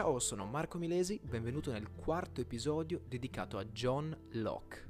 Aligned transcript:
Ciao, 0.00 0.18
sono 0.18 0.46
Marco 0.46 0.78
Milesi, 0.78 1.20
benvenuto 1.22 1.70
nel 1.70 1.92
quarto 1.92 2.40
episodio 2.40 3.02
dedicato 3.06 3.58
a 3.58 3.66
John 3.66 4.16
Locke. 4.30 4.88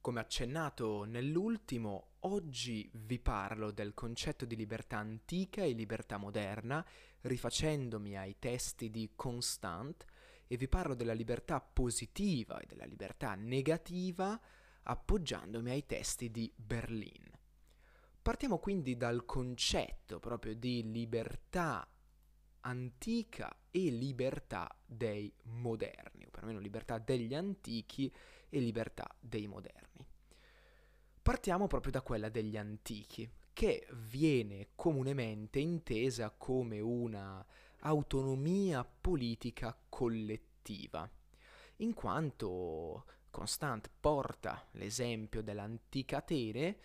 Come 0.00 0.18
accennato 0.18 1.04
nell'ultimo, 1.04 2.14
oggi 2.22 2.90
vi 2.94 3.20
parlo 3.20 3.70
del 3.70 3.94
concetto 3.94 4.44
di 4.44 4.56
libertà 4.56 4.98
antica 4.98 5.62
e 5.62 5.70
libertà 5.70 6.16
moderna, 6.16 6.84
rifacendomi 7.20 8.18
ai 8.18 8.34
testi 8.40 8.90
di 8.90 9.12
Constant, 9.14 10.04
e 10.48 10.56
vi 10.56 10.66
parlo 10.66 10.96
della 10.96 11.12
libertà 11.12 11.60
positiva 11.60 12.58
e 12.58 12.66
della 12.66 12.86
libertà 12.86 13.36
negativa, 13.36 14.36
appoggiandomi 14.82 15.70
ai 15.70 15.86
testi 15.86 16.32
di 16.32 16.52
Berlin. 16.56 17.33
Partiamo 18.24 18.56
quindi 18.56 18.96
dal 18.96 19.26
concetto 19.26 20.18
proprio 20.18 20.54
di 20.54 20.90
libertà 20.90 21.86
antica 22.60 23.54
e 23.70 23.90
libertà 23.90 24.74
dei 24.86 25.30
moderni, 25.42 26.24
o 26.24 26.30
perlomeno 26.30 26.58
libertà 26.58 26.96
degli 26.96 27.34
antichi 27.34 28.10
e 28.48 28.60
libertà 28.60 29.14
dei 29.20 29.46
moderni. 29.46 30.06
Partiamo 31.20 31.66
proprio 31.66 31.92
da 31.92 32.00
quella 32.00 32.30
degli 32.30 32.56
antichi, 32.56 33.30
che 33.52 33.86
viene 33.92 34.68
comunemente 34.74 35.58
intesa 35.58 36.30
come 36.30 36.80
una 36.80 37.44
autonomia 37.80 38.84
politica 38.84 39.78
collettiva, 39.86 41.06
in 41.76 41.92
quanto 41.92 43.04
Constant 43.28 43.90
porta 44.00 44.66
l'esempio 44.70 45.42
dell'antica 45.42 46.16
Atene, 46.16 46.78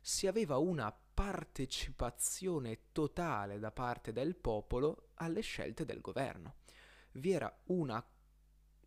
si 0.00 0.26
aveva 0.26 0.56
una 0.58 0.92
partecipazione 0.92 2.78
totale 2.92 3.58
da 3.58 3.70
parte 3.70 4.12
del 4.12 4.36
popolo 4.36 5.10
alle 5.14 5.40
scelte 5.40 5.84
del 5.84 6.00
governo. 6.00 6.56
Vi 7.12 7.32
era 7.32 7.54
una 7.66 8.04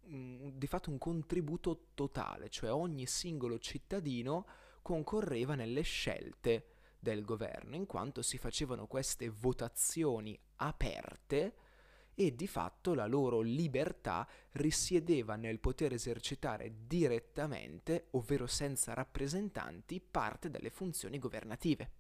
di 0.06 0.68
fatto 0.68 0.90
un 0.90 0.98
contributo 0.98 1.88
totale, 1.94 2.50
cioè 2.50 2.74
ogni 2.74 3.06
singolo 3.06 3.58
cittadino 3.58 4.46
concorreva 4.82 5.56
nelle 5.56 5.82
scelte 5.82 6.68
del 7.00 7.24
governo, 7.24 7.76
in 7.76 7.86
quanto 7.86 8.22
si 8.22 8.38
facevano 8.38 8.88
queste 8.88 9.30
votazioni 9.30 10.38
aperte 10.56 11.56
e 12.16 12.36
di 12.36 12.48
fatto 12.48 12.94
la 12.94 13.08
loro 13.08 13.42
libertà 13.42 14.28
risiedeva 14.52 15.36
nel 15.36 15.60
poter 15.60 15.94
esercitare 15.94 16.74
direttamente, 16.86 18.08
ovvero 18.12 18.48
senza 18.48 18.94
rappresentanti, 18.94 20.00
parte 20.00 20.50
delle 20.50 20.70
funzioni 20.70 21.18
governative. 21.20 21.92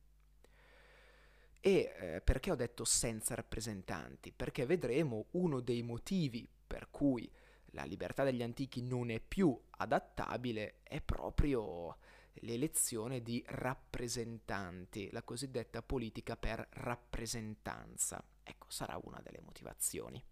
E 1.59 1.93
eh, 1.97 2.21
perché 2.21 2.51
ho 2.51 2.55
detto 2.55 2.83
senza 2.83 3.35
rappresentanti? 3.35 4.33
Perché 4.33 4.65
vedremo 4.65 5.27
uno 5.31 5.61
dei 5.61 5.81
motivi 5.81 6.47
per 6.67 6.89
cui 6.91 7.31
la 7.67 7.83
libertà 7.83 8.23
degli 8.23 8.43
antichi 8.43 8.81
non 8.81 9.09
è 9.09 9.19
più 9.19 9.57
adattabile 9.77 10.79
è 10.83 11.01
proprio 11.01 11.97
l'elezione 12.41 13.21
di 13.21 13.43
rappresentanti, 13.47 15.09
la 15.11 15.23
cosiddetta 15.23 15.81
politica 15.81 16.35
per 16.35 16.67
rappresentanza. 16.71 18.23
Ecco, 18.43 18.67
sarà 18.69 18.99
una 19.03 19.19
delle 19.21 19.41
motivazioni. 19.41 20.23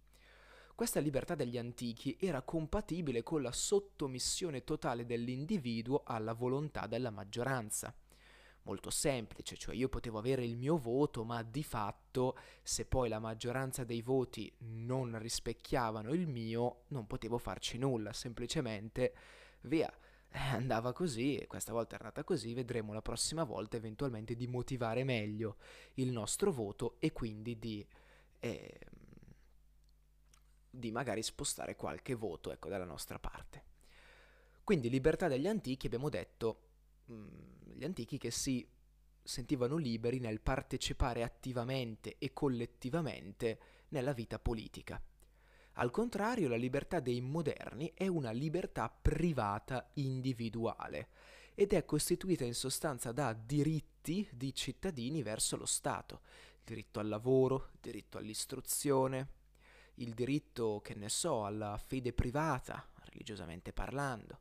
Questa 0.75 0.99
libertà 0.99 1.35
degli 1.35 1.57
antichi 1.57 2.17
era 2.19 2.41
compatibile 2.41 3.23
con 3.23 3.41
la 3.41 3.51
sottomissione 3.51 4.63
totale 4.63 5.05
dell'individuo 5.05 6.01
alla 6.05 6.33
volontà 6.33 6.87
della 6.87 7.11
maggioranza. 7.11 7.93
Molto 8.63 8.89
semplice, 8.89 9.57
cioè 9.57 9.75
io 9.75 9.89
potevo 9.89 10.19
avere 10.19 10.43
il 10.43 10.55
mio 10.55 10.77
voto, 10.77 11.23
ma 11.23 11.41
di 11.43 11.63
fatto, 11.63 12.37
se 12.61 12.85
poi 12.85 13.09
la 13.09 13.19
maggioranza 13.19 13.83
dei 13.83 14.01
voti 14.01 14.51
non 14.59 15.17
rispecchiavano 15.17 16.13
il 16.13 16.27
mio, 16.27 16.83
non 16.89 17.07
potevo 17.07 17.37
farci 17.37 17.77
nulla, 17.77 18.13
semplicemente 18.13 19.13
via 19.61 19.91
eh, 20.33 20.39
andava 20.39 20.93
così 20.93 21.43
questa 21.45 21.73
volta 21.73 21.95
è 21.95 21.99
andata 21.99 22.23
così, 22.23 22.53
vedremo 22.53 22.93
la 22.93 23.01
prossima 23.01 23.43
volta 23.43 23.75
eventualmente 23.75 24.35
di 24.35 24.47
motivare 24.47 25.03
meglio 25.03 25.57
il 25.95 26.09
nostro 26.09 26.51
voto 26.51 26.95
e 26.99 27.11
quindi 27.11 27.59
di, 27.59 27.85
eh, 28.41 28.79
di 30.69 30.91
magari 30.91 31.23
spostare 31.23 31.75
qualche 31.75 32.15
voto 32.15 32.51
ecco, 32.51 32.67
dalla 32.67 32.85
nostra 32.85 33.19
parte. 33.19 33.63
Quindi 34.63 34.89
libertà 34.89 35.27
degli 35.27 35.47
antichi, 35.47 35.85
abbiamo 35.85 36.09
detto, 36.09 36.61
mh, 37.05 37.13
mm, 37.13 37.71
gli 37.73 37.83
antichi 37.83 38.17
che 38.17 38.31
si 38.31 38.67
sentivano 39.23 39.77
liberi 39.77 40.19
nel 40.19 40.41
partecipare 40.41 41.23
attivamente 41.23 42.15
e 42.17 42.33
collettivamente 42.33 43.59
nella 43.89 44.13
vita 44.13 44.39
politica. 44.39 45.01
Al 45.75 45.91
contrario, 45.91 46.49
la 46.49 46.55
libertà 46.55 46.99
dei 46.99 47.21
moderni 47.21 47.91
è 47.93 48.07
una 48.07 48.31
libertà 48.31 48.89
privata 48.89 49.89
individuale 49.95 51.09
ed 51.53 51.73
è 51.73 51.85
costituita 51.85 52.43
in 52.43 52.55
sostanza 52.55 53.11
da 53.11 53.33
diritti 53.33 54.27
di 54.31 54.53
cittadini 54.53 55.21
verso 55.21 55.57
lo 55.57 55.65
Stato, 55.65 56.21
diritto 56.63 56.99
al 56.99 57.07
lavoro, 57.07 57.69
il 57.73 57.79
diritto 57.81 58.17
all'istruzione, 58.17 59.29
il 59.95 60.13
diritto, 60.13 60.81
che 60.81 60.95
ne 60.95 61.09
so, 61.09 61.45
alla 61.45 61.77
fede 61.77 62.13
privata, 62.13 62.87
religiosamente 63.05 63.73
parlando, 63.73 64.39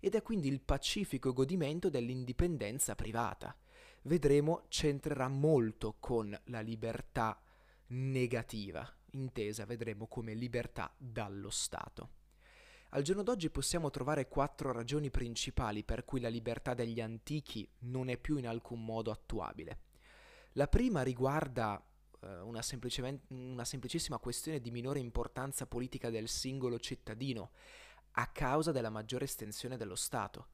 ed 0.00 0.14
è 0.14 0.22
quindi 0.22 0.48
il 0.48 0.60
pacifico 0.60 1.32
godimento 1.32 1.88
dell'indipendenza 1.88 2.94
privata. 2.94 3.56
Vedremo 4.02 4.64
c'entrerà 4.68 5.28
molto 5.28 5.96
con 5.98 6.38
la 6.44 6.60
libertà 6.60 7.40
negativa, 7.88 8.86
intesa 9.12 9.64
vedremo 9.64 10.06
come 10.06 10.34
libertà 10.34 10.92
dallo 10.96 11.50
Stato. 11.50 12.22
Al 12.90 13.02
giorno 13.02 13.22
d'oggi 13.22 13.50
possiamo 13.50 13.90
trovare 13.90 14.28
quattro 14.28 14.70
ragioni 14.72 15.10
principali 15.10 15.82
per 15.82 16.04
cui 16.04 16.20
la 16.20 16.28
libertà 16.28 16.74
degli 16.74 17.00
antichi 17.00 17.68
non 17.80 18.08
è 18.08 18.16
più 18.16 18.36
in 18.36 18.46
alcun 18.46 18.84
modo 18.84 19.10
attuabile. 19.10 19.78
La 20.56 20.68
prima 20.68 21.02
riguarda 21.02 21.84
eh, 22.20 22.40
una, 22.40 22.60
una 23.28 23.64
semplicissima 23.64 24.18
questione 24.18 24.60
di 24.60 24.70
minore 24.70 25.00
importanza 25.00 25.66
politica 25.66 26.10
del 26.10 26.28
singolo 26.28 26.78
cittadino, 26.78 27.50
a 28.12 28.28
causa 28.28 28.70
della 28.70 28.90
maggiore 28.90 29.24
estensione 29.24 29.76
dello 29.76 29.96
Stato. 29.96 30.48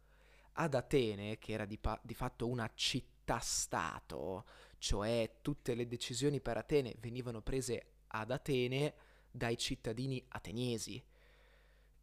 Ad 0.53 0.72
Atene, 0.75 1.38
che 1.38 1.53
era 1.53 1.66
di, 1.66 1.77
pa- 1.77 2.00
di 2.03 2.15
fatto 2.15 2.49
una 2.49 2.71
città-stato, 2.75 4.47
cioè 4.78 5.37
tutte 5.43 5.75
le 5.75 5.87
decisioni 5.87 6.41
per 6.41 6.56
Atene 6.56 6.97
venivano 6.99 7.43
prese 7.43 7.93
ad 8.06 8.31
Atene 8.31 8.94
dai 9.31 9.59
cittadini 9.59 10.25
ateniesi. 10.28 11.03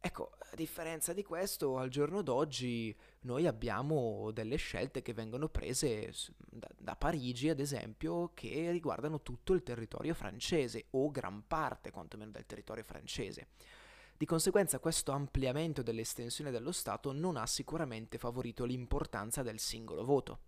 Ecco, 0.00 0.36
a 0.38 0.54
differenza 0.54 1.12
di 1.12 1.24
questo, 1.24 1.76
al 1.76 1.88
giorno 1.88 2.22
d'oggi 2.22 2.96
noi 3.22 3.46
abbiamo 3.46 4.30
delle 4.30 4.56
scelte 4.56 5.02
che 5.02 5.12
vengono 5.12 5.48
prese 5.48 6.12
da, 6.36 6.68
da, 6.78 6.94
Parigi, 6.94 7.48
ad 7.48 7.58
esempio, 7.58 8.30
che 8.32 8.70
riguardano 8.70 9.22
tutto 9.22 9.54
il 9.54 9.64
territorio 9.64 10.14
francese, 10.14 10.86
o 10.90 11.10
gran 11.10 11.46
parte 11.48 11.90
quantomeno 11.90 12.30
del 12.30 12.46
territorio 12.46 12.84
francese. 12.84 13.48
Di 14.16 14.24
conseguenza 14.24 14.78
questo 14.78 15.12
ampliamento 15.12 15.82
dell'estensione 15.82 16.50
dello 16.52 16.72
Stato 16.72 17.12
non 17.12 17.36
ha 17.36 17.46
sicuramente 17.46 18.18
favorito 18.18 18.64
l'importanza 18.64 19.42
del 19.42 19.58
singolo 19.58 20.04
voto. 20.04 20.40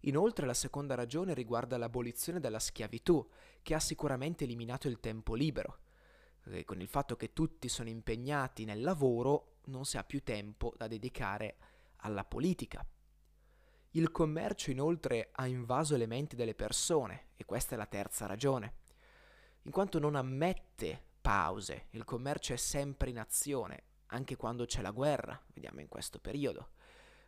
Inoltre 0.00 0.46
la 0.46 0.54
seconda 0.54 0.94
ragione 0.94 1.32
riguarda 1.32 1.78
l'abolizione 1.78 2.40
della 2.40 2.58
schiavitù, 2.58 3.24
che 3.62 3.74
ha 3.74 3.80
sicuramente 3.80 4.44
eliminato 4.44 4.88
il 4.88 4.98
tempo 5.00 5.34
libero. 5.34 5.78
E 6.48 6.64
con 6.64 6.80
il 6.80 6.88
fatto 6.88 7.16
che 7.16 7.32
tutti 7.32 7.68
sono 7.68 7.88
impegnati 7.88 8.64
nel 8.64 8.80
lavoro, 8.80 9.58
non 9.66 9.84
si 9.84 9.98
ha 9.98 10.04
più 10.04 10.22
tempo 10.22 10.72
da 10.76 10.86
dedicare 10.86 11.56
alla 11.98 12.24
politica. 12.24 12.86
Il 13.90 14.10
commercio 14.10 14.70
inoltre 14.70 15.30
ha 15.32 15.46
invaso 15.46 15.94
elementi 15.94 16.36
delle 16.36 16.54
persone, 16.54 17.28
e 17.36 17.44
questa 17.44 17.74
è 17.74 17.78
la 17.78 17.86
terza 17.86 18.26
ragione. 18.26 18.74
In 19.62 19.70
quanto 19.72 19.98
non 19.98 20.14
ammette 20.14 21.02
pause, 21.20 21.86
il 21.90 22.04
commercio 22.04 22.52
è 22.52 22.56
sempre 22.56 23.10
in 23.10 23.18
azione, 23.18 23.82
anche 24.06 24.36
quando 24.36 24.66
c'è 24.66 24.82
la 24.82 24.92
guerra, 24.92 25.40
vediamo 25.52 25.80
in 25.80 25.88
questo 25.88 26.20
periodo, 26.20 26.70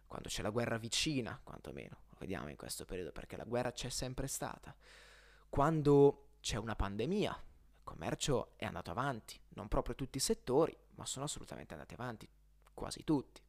quando 0.07 0.29
c'è 0.29 0.43
la 0.43 0.51
guerra 0.51 0.79
vicina, 0.79 1.41
quantomeno 1.43 2.07
vediamo 2.19 2.49
in 2.49 2.57
questo 2.57 2.85
periodo 2.85 3.13
perché 3.13 3.37
la 3.37 3.45
guerra 3.45 3.73
c'è 3.73 3.89
sempre 3.89 4.27
stata. 4.27 4.75
Quando 5.49 6.31
c'è 6.41 6.57
una 6.57 6.77
pandemia, 6.77 7.45
commercio 7.99 8.53
è 8.55 8.65
andato 8.65 8.93
avanti, 8.93 9.37
non 9.55 9.67
proprio 9.67 9.97
tutti 9.97 10.19
i 10.19 10.21
settori, 10.21 10.75
ma 10.95 11.05
sono 11.05 11.25
assolutamente 11.25 11.75
andati 11.75 11.95
avanti, 11.95 12.29
quasi 12.73 13.03
tutti. 13.03 13.43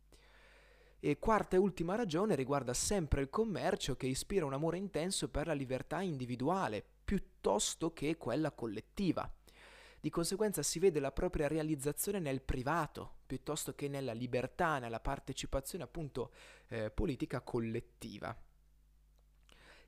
E 1.00 1.20
quarta 1.20 1.56
e 1.56 1.60
ultima 1.60 1.96
ragione 1.96 2.34
riguarda 2.34 2.74
sempre 2.74 3.22
il 3.22 3.30
commercio 3.30 3.96
che 3.96 4.08
ispira 4.08 4.48
un 4.48 4.54
amore 4.54 4.78
intenso 4.78 5.30
per 5.30 5.46
la 5.46 5.54
libertà 5.54 6.02
individuale, 6.02 6.84
piuttosto 7.06 7.94
che 7.94 8.18
quella 8.18 8.52
collettiva. 8.52 9.32
Di 10.02 10.10
conseguenza 10.10 10.64
si 10.64 10.80
vede 10.80 11.00
la 11.00 11.12
propria 11.12 11.48
realizzazione 11.48 12.20
nel 12.20 12.42
privato, 12.42 13.18
piuttosto 13.28 13.76
che 13.76 13.88
nella 13.88 14.14
libertà, 14.14 14.80
nella 14.80 15.00
partecipazione 15.00 15.84
appunto 15.84 16.32
eh, 16.70 16.90
politica 16.90 17.42
collettiva. 17.42 18.36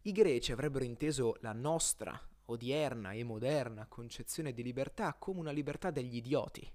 I 0.03 0.11
greci 0.11 0.51
avrebbero 0.51 0.83
inteso 0.83 1.37
la 1.39 1.53
nostra 1.53 2.29
odierna 2.51 3.11
e 3.11 3.23
moderna 3.23 3.87
concezione 3.87 4.53
di 4.53 4.63
libertà 4.63 5.13
come 5.13 5.39
una 5.39 5.51
libertà 5.51 5.91
degli 5.91 6.15
idioti. 6.15 6.69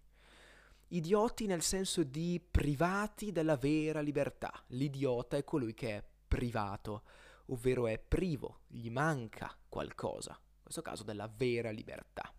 Idioti 0.89 1.47
nel 1.47 1.63
senso 1.63 2.03
di 2.03 2.41
privati 2.49 3.33
della 3.33 3.57
vera 3.57 4.01
libertà. 4.01 4.53
L'idiota 4.69 5.37
è 5.37 5.45
colui 5.45 5.75
che 5.75 5.97
è 5.97 6.05
privato, 6.29 7.03
ovvero 7.47 7.87
è 7.87 7.99
privo, 7.99 8.61
gli 8.69 8.91
manca 8.91 9.57
qualcosa, 9.69 10.33
in 10.33 10.63
questo 10.63 10.83
caso 10.83 11.03
della 11.03 11.31
vera 11.35 11.71
libertà. 11.71 12.33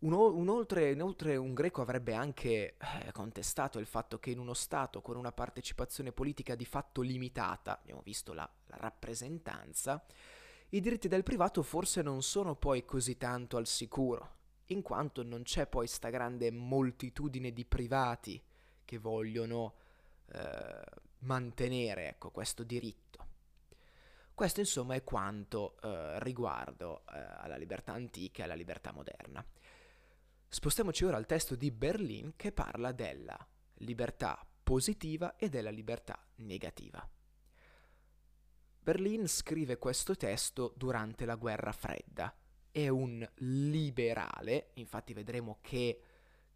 Inoltre, 0.00 0.92
inoltre 0.92 1.36
un 1.36 1.54
greco 1.54 1.82
avrebbe 1.82 2.14
anche 2.14 2.76
eh, 2.76 3.10
contestato 3.12 3.80
il 3.80 3.86
fatto 3.86 4.20
che 4.20 4.30
in 4.30 4.38
uno 4.38 4.54
Stato 4.54 5.00
con 5.00 5.16
una 5.16 5.32
partecipazione 5.32 6.12
politica 6.12 6.54
di 6.54 6.64
fatto 6.64 7.00
limitata, 7.00 7.78
abbiamo 7.78 8.02
visto 8.02 8.32
la, 8.32 8.48
la 8.66 8.76
rappresentanza, 8.76 10.04
i 10.70 10.80
diritti 10.80 11.08
del 11.08 11.22
privato 11.22 11.62
forse 11.62 12.02
non 12.02 12.22
sono 12.22 12.54
poi 12.54 12.84
così 12.84 13.16
tanto 13.16 13.56
al 13.56 13.66
sicuro, 13.66 14.36
in 14.66 14.82
quanto 14.82 15.22
non 15.22 15.42
c'è 15.42 15.66
poi 15.66 15.86
sta 15.86 16.10
grande 16.10 16.50
moltitudine 16.50 17.52
di 17.52 17.64
privati 17.64 18.42
che 18.84 18.98
vogliono 18.98 19.74
eh, 20.26 20.84
mantenere 21.20 22.08
ecco, 22.08 22.30
questo 22.30 22.64
diritto. 22.64 23.06
Questo 24.34 24.60
insomma 24.60 24.94
è 24.94 25.02
quanto 25.02 25.76
eh, 25.80 26.22
riguardo 26.22 27.00
eh, 27.06 27.18
alla 27.18 27.56
libertà 27.56 27.92
antica 27.92 28.42
e 28.42 28.44
alla 28.44 28.54
libertà 28.54 28.92
moderna. 28.92 29.44
Spostiamoci 30.46 31.04
ora 31.04 31.16
al 31.16 31.26
testo 31.26 31.54
di 31.54 31.70
Berlin 31.70 32.34
che 32.36 32.52
parla 32.52 32.92
della 32.92 33.38
libertà 33.78 34.46
positiva 34.62 35.36
e 35.36 35.48
della 35.48 35.70
libertà 35.70 36.22
negativa. 36.36 37.06
Berlin 38.88 39.28
scrive 39.28 39.76
questo 39.76 40.16
testo 40.16 40.72
durante 40.74 41.26
la 41.26 41.34
guerra 41.34 41.72
fredda. 41.72 42.34
È 42.70 42.88
un 42.88 43.28
liberale, 43.34 44.70
infatti 44.76 45.12
vedremo 45.12 45.58
che 45.60 46.00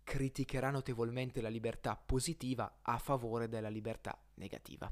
criticherà 0.02 0.70
notevolmente 0.70 1.42
la 1.42 1.50
libertà 1.50 1.94
positiva 1.94 2.78
a 2.80 2.96
favore 2.96 3.50
della 3.50 3.68
libertà 3.68 4.18
negativa. 4.36 4.90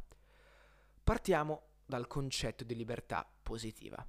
Partiamo 1.03 1.69
dal 1.87 2.07
concetto 2.07 2.63
di 2.63 2.75
libertà 2.75 3.27
positiva 3.43 4.07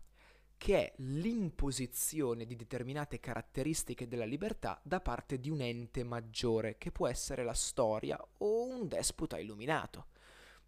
che 0.57 0.77
è 0.77 0.93
l'imposizione 0.97 2.45
di 2.45 2.57
determinate 2.57 3.21
caratteristiche 3.21 4.09
della 4.09 4.25
libertà 4.25 4.77
da 4.83 4.99
parte 4.99 5.39
di 5.39 5.49
un 5.49 5.61
ente 5.61 6.03
maggiore, 6.03 6.77
che 6.77 6.91
può 6.91 7.07
essere 7.07 7.45
la 7.45 7.53
storia 7.53 8.21
o 8.39 8.67
un 8.67 8.89
despota 8.89 9.39
illuminato. 9.39 10.07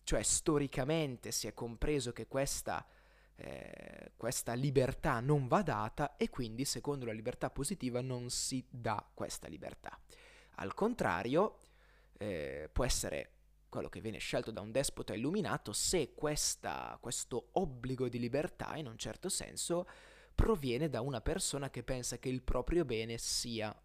Cioè, 0.04 0.22
storicamente 0.22 1.32
si 1.32 1.48
è 1.48 1.54
compreso 1.54 2.12
che 2.12 2.28
questa, 2.28 2.86
eh, 3.36 4.12
questa 4.18 4.54
libertà 4.54 5.20
non 5.20 5.48
va 5.48 5.62
data 5.62 6.18
e 6.18 6.30
quindi, 6.30 6.66
secondo 6.66 7.06
la 7.06 7.14
libertà 7.14 7.50
positiva, 7.50 8.02
non 8.02 8.30
si 8.30 8.66
dà 8.70 9.06
questa 9.14 9.48
libertà. 9.48 9.98
Al 10.56 10.74
contrario, 10.74 11.58
eh, 12.18 12.70
può 12.72 12.86
essere 12.86 13.32
quello 13.70 13.90
che 13.90 14.02
viene 14.02 14.20
scelto 14.20 14.52
da 14.52 14.62
un 14.62 14.72
despota 14.72 15.16
illuminato 15.16 15.74
se 15.74 16.14
questa, 16.14 16.96
questo 17.02 17.50
obbligo 17.54 18.08
di 18.08 18.20
libertà, 18.20 18.76
in 18.76 18.88
un 18.88 18.98
certo 18.98 19.30
senso, 19.30 19.88
proviene 20.36 20.90
da 20.90 21.02
una 21.02 21.22
persona 21.22 21.70
che 21.70 21.84
pensa 21.84 22.20
che 22.20 22.30
il 22.30 22.44
proprio 22.44 22.86
bene 22.86 23.18
sia 23.18 23.76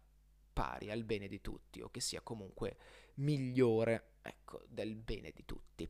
pari 0.53 0.91
al 0.91 1.03
bene 1.05 1.27
di 1.27 1.41
tutti 1.41 1.81
o 1.81 1.89
che 1.89 2.01
sia 2.01 2.21
comunque 2.21 2.77
migliore 3.15 4.17
ecco, 4.21 4.61
del 4.67 4.95
bene 4.95 5.31
di 5.31 5.43
tutti. 5.45 5.89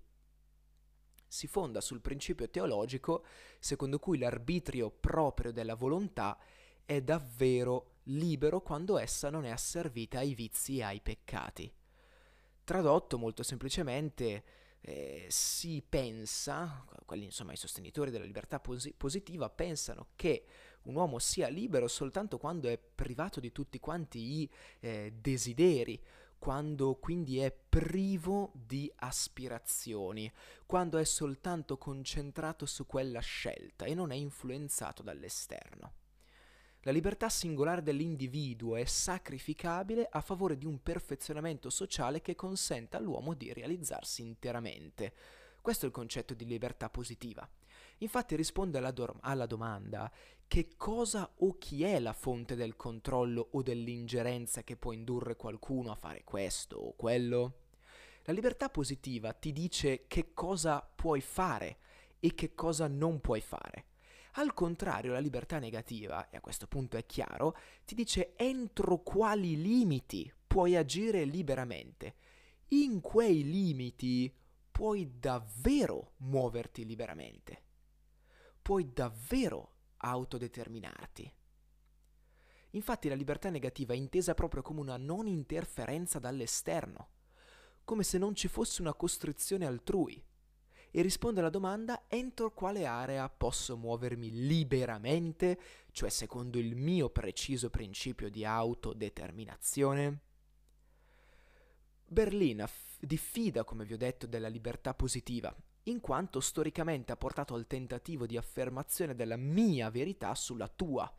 Si 1.29 1.47
fonda 1.47 1.79
sul 1.79 2.01
principio 2.01 2.49
teologico 2.49 3.23
secondo 3.59 3.99
cui 3.99 4.17
l'arbitrio 4.17 4.89
proprio 4.89 5.51
della 5.51 5.75
volontà 5.75 6.37
è 6.83 7.01
davvero 7.01 7.97
libero 8.05 8.61
quando 8.61 8.97
essa 8.97 9.29
non 9.29 9.45
è 9.45 9.51
asservita 9.51 10.17
ai 10.17 10.33
vizi 10.33 10.79
e 10.79 10.83
ai 10.83 11.01
peccati. 11.01 11.71
Tradotto 12.63 13.19
molto 13.19 13.43
semplicemente, 13.43 14.43
eh, 14.81 15.27
si 15.29 15.83
pensa, 15.87 16.83
quelli 17.05 17.25
insomma 17.25 17.53
i 17.53 17.57
sostenitori 17.57 18.09
della 18.09 18.25
libertà 18.25 18.59
posi- 18.59 18.93
positiva 18.93 19.49
pensano 19.49 20.07
che 20.15 20.45
un 20.83 20.95
uomo 20.95 21.19
sia 21.19 21.47
libero 21.47 21.87
soltanto 21.87 22.39
quando 22.39 22.69
è 22.69 22.77
privato 22.77 23.39
di 23.39 23.51
tutti 23.51 23.79
quanti 23.79 24.41
i 24.41 24.49
eh, 24.79 25.13
desideri, 25.19 26.01
quando 26.39 26.95
quindi 26.95 27.39
è 27.39 27.51
privo 27.51 28.51
di 28.55 28.91
aspirazioni, 28.95 30.31
quando 30.65 30.97
è 30.97 31.03
soltanto 31.03 31.77
concentrato 31.77 32.65
su 32.65 32.87
quella 32.87 33.19
scelta 33.19 33.85
e 33.85 33.93
non 33.93 34.11
è 34.11 34.15
influenzato 34.15 35.03
dall'esterno. 35.03 35.93
La 36.83 36.91
libertà 36.91 37.27
singolare 37.27 37.83
dell'individuo 37.83 38.77
è 38.77 38.85
sacrificabile 38.85 40.07
a 40.09 40.21
favore 40.21 40.57
di 40.57 40.65
un 40.65 40.81
perfezionamento 40.81 41.69
sociale 41.69 42.21
che 42.21 42.35
consenta 42.35 42.97
all'uomo 42.97 43.33
di 43.33 43.51
realizzarsi 43.51 44.21
interamente. 44.21 45.13
Questo 45.61 45.83
è 45.83 45.87
il 45.89 45.93
concetto 45.93 46.33
di 46.33 46.45
libertà 46.45 46.89
positiva. 46.89 47.47
Infatti 47.99 48.35
risponde 48.35 48.77
alla, 48.77 48.91
do- 48.91 49.17
alla, 49.21 49.45
domanda 49.45 50.11
che 50.47 50.69
cosa 50.77 51.29
o 51.39 51.57
chi 51.57 51.83
è 51.83 51.99
la 51.99 52.13
fonte 52.13 52.55
del 52.55 52.75
controllo 52.75 53.49
o 53.51 53.61
dell'ingerenza 53.61 54.63
che 54.63 54.77
può 54.77 54.91
indurre 54.93 55.35
qualcuno 55.35 55.91
a 55.91 55.95
fare 55.95 56.23
questo 56.23 56.77
o 56.77 56.93
quello? 56.95 57.53
La 58.23 58.33
libertà 58.33 58.69
positiva 58.69 59.33
ti 59.33 59.51
dice 59.51 60.05
che 60.07 60.33
cosa 60.33 60.81
puoi 60.95 61.21
fare 61.21 61.79
e 62.19 62.33
che 62.35 62.53
cosa 62.55 62.87
non 62.87 63.19
puoi 63.21 63.41
fare. 63.41 63.85
Al 64.33 64.53
contrario, 64.53 65.11
la 65.11 65.19
libertà 65.19 65.59
negativa, 65.59 66.29
e 66.29 66.37
a 66.37 66.41
questo 66.41 66.67
punto 66.67 66.95
è 66.97 67.05
chiaro, 67.05 67.55
ti 67.83 67.95
dice 67.95 68.35
entro 68.35 68.99
quali 68.99 69.59
limiti 69.59 70.31
puoi 70.45 70.75
agire 70.75 71.25
liberamente. 71.25 72.15
In 72.69 73.01
quei 73.01 73.43
limiti 73.43 74.33
puoi 74.71 75.19
davvero 75.19 76.13
muoverti 76.17 76.85
liberamente. 76.85 77.63
Puoi 78.69 78.93
davvero 78.93 79.77
autodeterminarti. 79.97 81.33
Infatti 82.73 83.09
la 83.09 83.15
libertà 83.15 83.49
negativa 83.49 83.95
è 83.95 83.97
intesa 83.97 84.35
proprio 84.35 84.61
come 84.61 84.79
una 84.79 84.95
non 84.95 85.25
interferenza 85.25 86.19
dall'esterno, 86.19 87.09
come 87.83 88.03
se 88.03 88.19
non 88.19 88.35
ci 88.35 88.47
fosse 88.47 88.81
una 88.81 88.93
costrizione 88.93 89.65
altrui, 89.65 90.23
e 90.91 91.01
risponde 91.01 91.39
alla 91.39 91.49
domanda 91.49 92.03
entro 92.07 92.53
quale 92.53 92.85
area 92.85 93.27
posso 93.27 93.75
muovermi 93.75 94.45
liberamente, 94.45 95.59
cioè 95.89 96.11
secondo 96.11 96.59
il 96.59 96.75
mio 96.75 97.09
preciso 97.09 97.71
principio 97.71 98.29
di 98.29 98.45
autodeterminazione. 98.45 100.19
Berlin 102.05 102.63
diffida, 102.99 103.63
come 103.63 103.83
vi 103.83 103.93
ho 103.93 103.97
detto, 103.97 104.27
della 104.27 104.47
libertà 104.47 104.93
positiva, 104.93 105.51
in 105.83 105.99
quanto 105.99 106.39
storicamente 106.39 107.11
ha 107.11 107.17
portato 107.17 107.55
al 107.55 107.67
tentativo 107.67 108.25
di 108.25 108.37
affermazione 108.37 109.15
della 109.15 109.37
mia 109.37 109.89
verità 109.89 110.35
sulla 110.35 110.67
tua, 110.67 111.11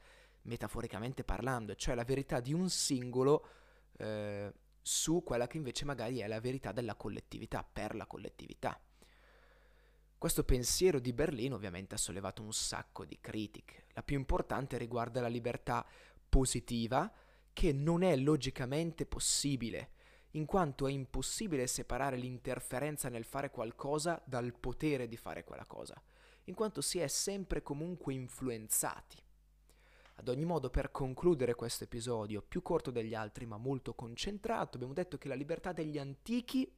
metaforicamente 0.43 1.25
parlando, 1.25 1.75
cioè 1.75 1.95
la 1.95 2.05
verità 2.05 2.40
di 2.40 2.52
un 2.52 2.69
singolo 2.69 3.47
eh, 3.99 4.52
su 4.81 5.23
quella 5.23 5.47
che 5.47 5.57
invece 5.57 5.85
magari 5.85 6.19
è 6.19 6.26
la 6.26 6.40
verità 6.40 6.73
della 6.73 6.95
collettività, 6.95 7.62
per 7.64 7.95
la 7.95 8.07
collettività. 8.07 8.81
Questo 10.17 10.45
pensiero 10.45 10.99
di 10.99 11.14
Berlino 11.14 11.55
ovviamente 11.55 11.95
ha 11.95 11.99
sollevato 11.99 12.43
un 12.43 12.52
sacco 12.52 13.07
di 13.07 13.19
critiche. 13.21 13.87
La 13.93 14.02
più 14.02 14.19
importante 14.19 14.76
riguarda 14.76 15.23
la 15.23 15.29
libertà 15.29 15.87
positiva, 16.29 17.11
che 17.52 17.73
non 17.73 18.02
è 18.02 18.14
logicamente 18.17 19.07
possibile, 19.07 19.93
in 20.32 20.44
quanto 20.44 20.87
è 20.87 20.92
impossibile 20.92 21.66
separare 21.66 22.16
l'interferenza 22.16 23.08
nel 23.08 23.25
fare 23.25 23.50
qualcosa 23.50 24.20
dal 24.25 24.54
potere 24.58 25.08
di 25.08 25.16
fare 25.16 25.44
quella 25.44 25.64
cosa, 25.64 26.00
in 26.44 26.54
quanto 26.54 26.80
si 26.80 26.99
è 26.99 27.06
sempre 27.08 27.62
comunque 27.62 28.14
influenzati. 28.14 29.16
Ad 30.16 30.28
ogni 30.28 30.44
modo, 30.44 30.68
per 30.68 30.90
concludere 30.90 31.54
questo 31.54 31.84
episodio, 31.84 32.42
più 32.42 32.60
corto 32.60 32.90
degli 32.90 33.14
altri 33.14 33.46
ma 33.46 33.56
molto 33.56 33.94
concentrato, 33.94 34.76
abbiamo 34.76 34.92
detto 34.92 35.16
che 35.16 35.28
la 35.28 35.34
libertà 35.34 35.72
degli 35.72 35.99
antichi 35.99 36.70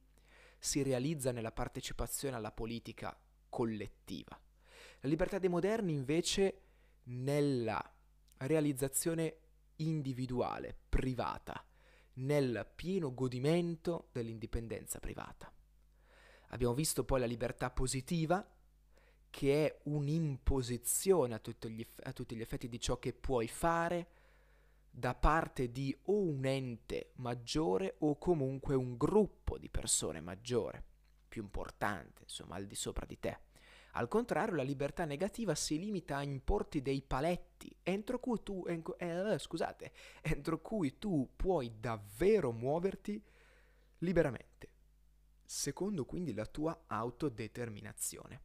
si 0.57 0.81
realizza 0.81 1.31
nella 1.31 1.51
partecipazione 1.51 2.37
alla 2.37 2.53
politica 2.53 3.15
collettiva. 3.49 4.39
La 5.01 5.09
libertà 5.09 5.37
dei 5.39 5.49
moderni 5.49 5.91
invece 5.91 6.61
nella 7.03 7.83
realizzazione 8.37 9.37
individuale, 9.77 10.73
privata, 10.87 11.65
nel 12.15 12.69
pieno 12.75 13.13
godimento 13.13 14.09
dell'indipendenza 14.11 14.99
privata. 14.99 15.51
Abbiamo 16.49 16.73
visto 16.73 17.03
poi 17.03 17.19
la 17.19 17.25
libertà 17.25 17.71
positiva, 17.71 18.47
che 19.29 19.65
è 19.65 19.79
un'imposizione 19.85 21.33
a, 21.33 21.41
gli, 21.67 21.87
a 22.03 22.13
tutti 22.13 22.35
gli 22.35 22.41
effetti 22.41 22.69
di 22.69 22.79
ciò 22.79 22.99
che 22.99 23.13
puoi 23.13 23.47
fare 23.47 24.07
da 24.91 25.15
parte 25.15 25.71
di 25.71 25.97
o 26.03 26.19
un 26.19 26.45
ente 26.45 27.13
maggiore 27.15 27.95
o 27.99 28.19
comunque 28.19 28.75
un 28.75 28.95
gruppo 28.95 29.57
di 29.57 29.69
persone 29.69 30.21
maggiore 30.21 30.83
più 31.27 31.41
importante, 31.41 32.21
insomma, 32.21 32.55
al 32.55 32.67
di 32.67 32.75
sopra 32.75 33.07
di 33.07 33.19
te. 33.19 33.39
Al 33.95 34.07
contrario, 34.07 34.55
la 34.55 34.63
libertà 34.63 35.05
negativa 35.05 35.53
si 35.53 35.77
limita 35.77 36.17
a 36.17 36.23
importi 36.23 36.81
dei 36.81 37.01
paletti 37.01 37.75
entro 37.83 38.19
cui 38.19 38.41
tu, 38.41 38.65
eh, 38.65 39.37
scusate, 39.37 39.91
entro 40.21 40.59
cui 40.61 40.97
tu 40.97 41.29
puoi 41.35 41.79
davvero 41.79 42.51
muoverti 42.51 43.21
liberamente, 43.99 44.69
secondo 45.43 46.05
quindi 46.05 46.33
la 46.33 46.45
tua 46.45 46.85
autodeterminazione. 46.87 48.41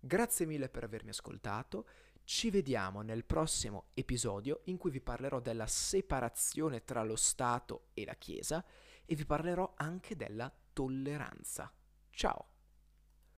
Grazie 0.00 0.46
mille 0.46 0.70
per 0.70 0.84
avermi 0.84 1.10
ascoltato, 1.10 1.86
ci 2.24 2.48
vediamo 2.48 3.02
nel 3.02 3.24
prossimo 3.24 3.88
episodio 3.92 4.60
in 4.64 4.78
cui 4.78 4.90
vi 4.90 5.00
parlerò 5.00 5.40
della 5.40 5.66
separazione 5.66 6.84
tra 6.84 7.02
lo 7.02 7.16
Stato 7.16 7.88
e 7.92 8.06
la 8.06 8.14
Chiesa 8.14 8.64
e 9.04 9.14
vi 9.14 9.26
parlerò 9.26 9.74
anche 9.76 10.16
della 10.16 10.50
tolleranza. 10.72 11.70
Ciao! 12.10 12.49